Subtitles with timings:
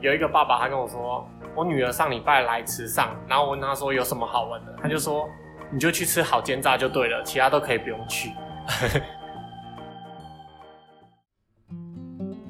[0.00, 5.28] 有一个爸爸他跟我说，我女儿上礼拜来池上，然后我问他说有什么好玩的，他就说
[5.70, 8.30] 你就去吃好煎炸就对了，其他都可以不用去。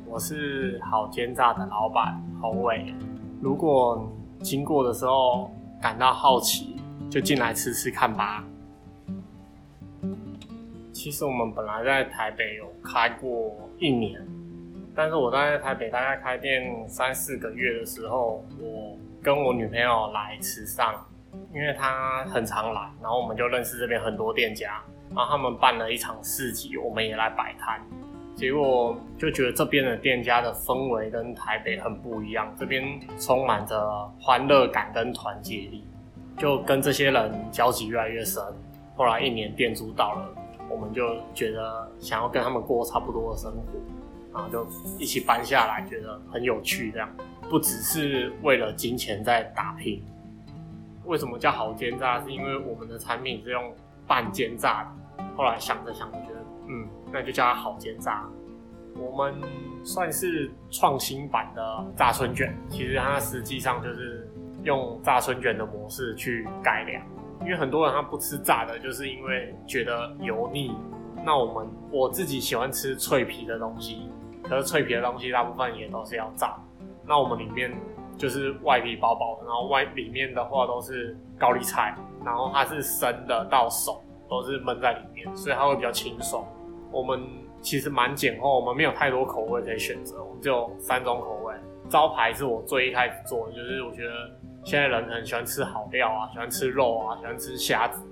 [0.07, 2.95] 我是好煎炸的老板侯伟，
[3.41, 4.09] 如果
[4.41, 5.51] 经过的时候
[5.83, 6.77] 感到好奇，
[7.11, 8.45] 就进来吃吃看吧。
[10.93, 14.25] 其实我们本来在台北有开过一年，
[14.95, 20.95] 但是我在台北大概开店三四个月的时候，我跟我女朋友来池上，
[21.55, 24.83] 因为她很常来，然后我们就认识这边很多店家，
[25.15, 27.81] 然后他们办了一场市集，我们也来摆摊，
[28.35, 35.85] 结果就觉得这边的店家的氛围跟台北很不一样，这边充满着欢乐感跟团结力，
[36.37, 38.43] 就跟这些人交集越来越深。
[38.97, 40.35] 后来一年店租到了。
[40.73, 43.61] 我们就觉得想要跟他们过差不多的生活，
[44.33, 44.67] 然后就
[44.99, 46.91] 一起搬下来，觉得很有趣。
[46.93, 47.09] 这样
[47.49, 50.03] 不只是为了金钱在打拼。
[51.05, 52.23] 为什么叫好煎炸？
[52.23, 53.75] 是因为我们的产品是用
[54.07, 55.25] 半煎炸的。
[55.37, 58.29] 后来想着想着，觉得嗯，那就叫它好煎炸。
[58.97, 59.35] 我们
[59.83, 64.29] 算是创新版的炸春卷，其实它实际上就是
[64.63, 67.03] 用炸春卷的模式去改良。
[67.41, 70.77] 因为很多人他不吃炸的，就是因为觉得油腻。
[71.25, 74.11] 那我们我自己喜欢吃脆皮的东西，
[74.43, 76.57] 可是脆皮的东西大部分也都是要炸。
[77.07, 77.73] 那我们里面
[78.17, 86.45] 就是外皮薄薄的，然后外里面的话都是高丽菜，然后它是生的到手，都是焖在里面，所以它会比较清爽。
[86.91, 87.21] 我们
[87.61, 91.55] 其实蛮简陋，我们没有太多口味可以选择，我们只有三种口味。
[91.89, 94.13] 招牌是我最一开始做的，就是我觉得。
[94.63, 98.07] 现在人很喜欢吃好料啊，喜欢吃肉啊，喜欢吃虾子。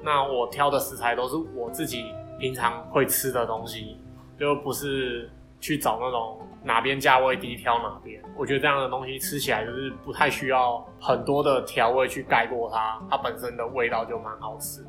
[0.00, 3.96] 那我挑的食材都是我自己平常会吃的东西，
[4.38, 5.28] 就不是
[5.60, 8.22] 去找那种哪边价位低挑哪边。
[8.36, 14.84] 我觉得这样的东西吃起来就是不太需要很多的调味去盖过它，它本身的味道就蛮好吃。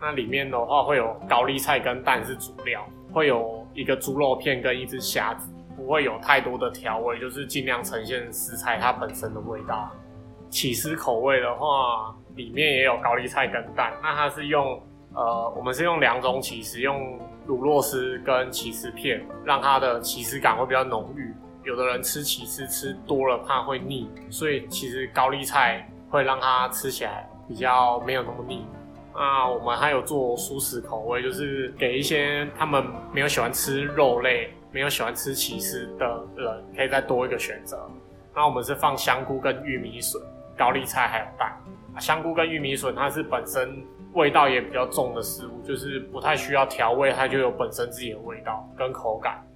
[0.00, 9.90] 那里面的话会有高丽菜跟蛋是主料，会有一个猪肉片跟一只虾子，不会有太多的调味，就是尽量呈现食材它本身的味道。
[10.50, 13.92] 起司口味的话，里面也有高丽菜跟蛋。
[14.02, 14.80] 那它是用
[15.14, 21.32] 呃，我们是用两种起司，用乳酪丝跟起司片，让它的起司感会比较浓郁。
[21.64, 28.64] 有的人吃起司吃多了怕会腻，所以其实高丽菜会让它吃起来比较没有那么腻。
[29.14, 36.06] 那我们还有做蔬食口味，就是给一些他们没有喜欢吃肉类、没有喜欢吃起司的
[36.36, 37.90] 人，可以再多一个选择。
[38.34, 40.20] 那我们是放香菇跟玉米笋。
[40.58, 41.54] 高丽菜还有蛋，
[41.98, 43.82] 香菇跟玉米笋它是本身
[44.16, 49.46] 味道也比较重的食物，就是不太需要调味，它就有本身自己的味道跟口感。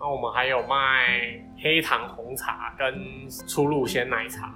[0.00, 4.54] 那我们还有卖黑糖红茶跟初露鲜奶茶。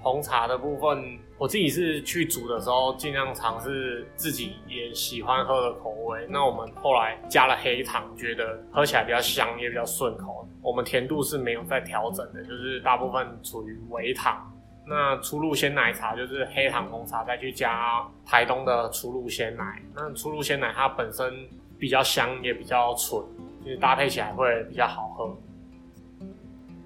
[0.00, 6.26] 红茶的部分，我自己是去煮的时候尽量尝试自己也喜欢喝的口味。
[6.28, 10.48] 那我们后来加了黑糖，觉得喝起来比较香，也比较顺口。
[10.62, 14.52] 我们甜度是没有在调整的，就是大部分处于微糖。
[14.88, 19.82] 那初露鲜奶茶就是黑糖红茶，再去加台东的初露鲜奶。
[19.92, 21.44] 那初露鲜奶它本身
[21.76, 23.20] 比较香，也比较纯，
[23.64, 25.36] 就是搭配起来会比较好喝。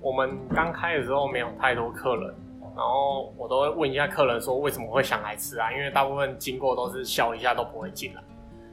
[0.00, 2.34] 我们刚开的时候没有太多客人，
[2.74, 5.70] 然后我都会问一下客人说为什么会想来吃啊？
[5.70, 8.22] 因为大部分经过都是笑一下都不会进来。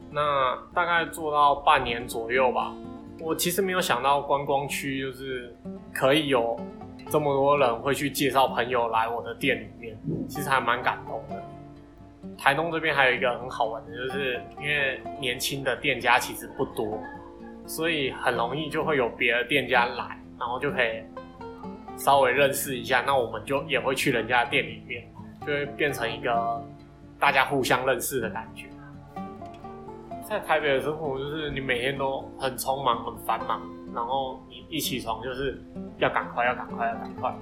[0.09, 2.73] 那大概做到半年左右吧，
[3.19, 5.53] 我其实没有想到观光区就是
[5.93, 6.57] 可以有。
[7.09, 9.97] 这么多人会去介绍朋友来我的店里面，
[10.27, 11.41] 其实还蛮感动的。
[12.37, 16.99] 台东这边还有一个很好玩的，就是因为年轻的店家其实不多，
[17.65, 21.01] 所以很容易就会有别的店家来，然后就可以
[21.95, 23.01] 稍微认识一下。
[23.05, 25.03] 那我们就也会去人家的店里面，
[25.41, 26.61] 就会变成一个
[27.17, 28.67] 大家互相认识的感觉。
[30.29, 33.61] 在台北的生活，就是你每天都很匆忙、很繁忙，
[33.97, 35.59] 然后你一起床就是
[35.97, 37.35] 要赶快、要赶快、要赶快。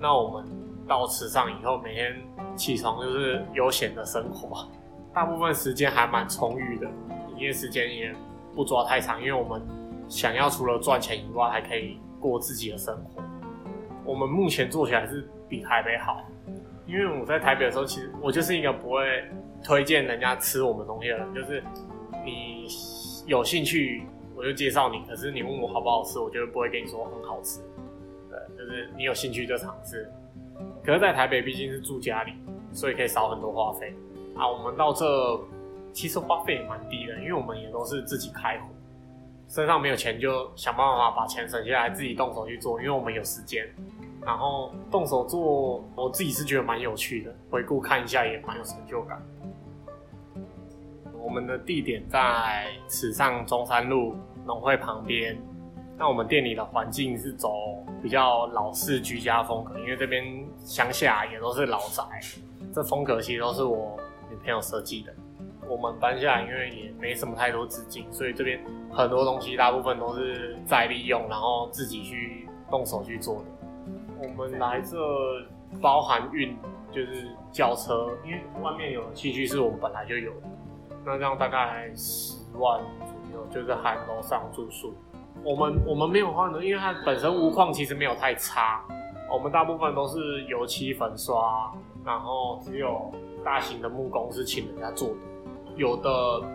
[0.00, 0.48] 那我们
[0.88, 2.16] 到池上以后，每天
[2.56, 4.66] 起床就是悠闲的生活，
[5.12, 6.88] 大部分时间还蛮充裕的，
[7.32, 8.10] 营业时间也
[8.54, 9.60] 不抓太长，因为我们
[10.08, 13.22] 想要除了赚钱以外，还可以过自己的生活。
[14.02, 16.22] 我们目前做起来是比台北好，
[16.86, 19.04] 因为我在台北的时候，其实我就是一个不会
[19.62, 21.62] 推荐人家吃我们东西的人，就是。
[22.24, 22.68] 你
[23.26, 25.02] 有兴趣，我就介绍你。
[25.08, 27.60] 可是你问我好不好吃，我绝对不会跟你说很好吃。
[28.30, 30.10] 对，就是你有兴趣就尝试。
[30.84, 32.32] 可是，在台北毕竟是住家里，
[32.72, 33.94] 所以可以少很多花费。
[34.36, 35.40] 啊，我们到这
[35.92, 38.66] 其实花费也蛮低的，因为我们也都是自己开火，
[39.48, 42.80] 身上没有钱就想办法把钱省下来，自己动手去做。
[42.80, 43.66] 因为我们有时间，
[44.24, 49.20] 然后动手做，我自己是觉得蛮有趣的，回顾看一下也蛮有成就感。
[51.32, 54.14] 我们的地点在池上中山路
[54.44, 55.34] 农会旁边。
[55.96, 60.22] 那我们店里的环境是走比较老式居家风格，因为这边
[60.58, 62.02] 乡下也都是老宅，
[62.74, 63.98] 这风格其实都是我
[64.28, 65.14] 女朋友设计的。
[65.66, 68.62] 我们搬下来，因为也没什么太多资金，所以这边
[68.92, 73.44] 很多东西大部分都是再利用，然后自己去动手去做的。
[74.20, 74.98] 我们来这
[75.80, 76.54] 包含运
[76.90, 80.46] 就是轿车，因为外面有的器具是我们本来就有的，
[81.04, 84.94] 那这样大概十万左右，就是含楼上住宿。
[85.44, 88.84] 我们我们没有换的，因为它本身屋况其实没有太差。
[89.30, 91.72] 我们大部分都是油漆粉刷，
[92.04, 93.10] 然后只有
[93.42, 95.14] 大型的木工是请人家做的，
[95.74, 96.10] 有的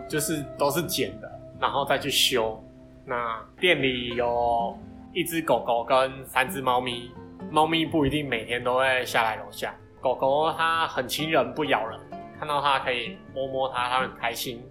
[0.08, 1.28] 就是都是捡的，
[1.60, 2.58] 然后再去修。
[3.04, 4.78] 那店里有
[5.12, 7.10] 一只狗狗跟三只猫咪，
[7.50, 9.74] 猫咪不一定每天都会下来楼下。
[10.00, 11.98] 狗狗它很亲人，不咬人，
[12.38, 14.62] 看到它可以摸摸它，它很开心。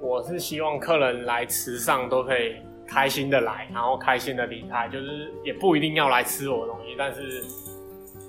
[0.00, 2.56] 我是希望客人来池上都可以。
[2.90, 7.42] 开心的来，然后开心的离开，就是也不一定要来吃我的东西，但是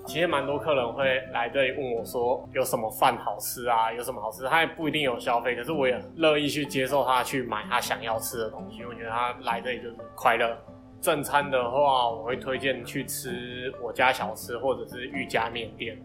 [0.06, 10.54] 其实蛮多客人会来这里问我说有什么饭好吃啊，有什么好吃，他也不一定有消费，可是我也乐意去接受他去买他想要吃的东西，我觉得他来这里就是快乐。
[11.00, 15.98] 正餐的话，我会推荐去吃我家小吃或者是御家面店。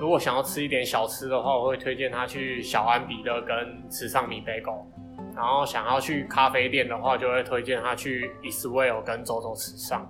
[0.00, 4.86] 如果想要吃一点小吃的话，我会推荐他去小安比勒跟池上米贝狗。
[5.36, 10.08] 然后想要去咖啡店的话，就会推荐他去 Iswell 跟走走池上。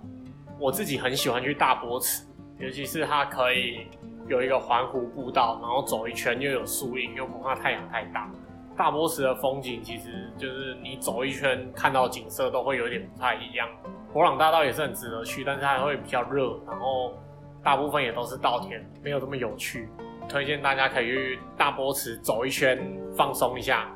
[0.58, 2.26] 我自己很喜欢去大波池，
[2.58, 3.86] 尤其是它可以
[4.28, 8.30] 有一个环湖步道，然后走一圈又有树荫，又不怕太阳太大。
[8.76, 13.68] 大波池的风景其实就是你走一圈看到景色都会有点不太一样。
[14.12, 17.14] 博朗大道也是很值得去，但是它会比较热，然后
[17.64, 19.88] 大部分也都是稻田，没有这么有趣。
[20.28, 22.78] 推荐大家可以去大波池走一圈，
[23.16, 23.88] 放松一下。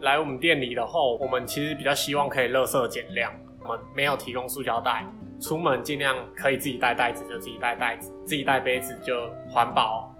[0.00, 3.32] 来我们店里的话，我们其实比较希望可以垃圾减量。
[3.62, 5.04] 我们没有提供塑胶袋，
[5.40, 10.14] 出门尽量可以自己带袋子就自己带袋子，自己带杯子就环保。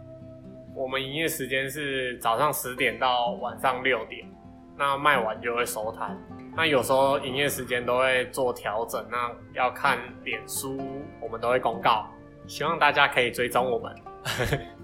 [0.75, 4.27] 我们营业时间是早上十点到晚上六点，
[4.77, 6.19] 那卖完就会收摊。
[6.57, 10.79] 那有时候营业时间都会做调整，那要看脸书，
[11.21, 12.07] 我们都会公告，
[12.47, 13.95] 希望大家可以追踪我们。